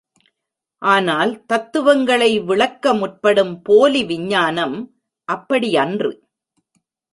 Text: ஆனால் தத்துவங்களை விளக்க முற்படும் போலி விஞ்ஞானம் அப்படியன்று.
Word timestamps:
ஆனால் 0.81 1.45
தத்துவங்களை 1.45 2.39
விளக்க 2.39 2.93
முற்படும் 2.93 3.61
போலி 3.61 4.03
விஞ்ஞானம் 4.05 4.77
அப்படியன்று. 5.27 6.11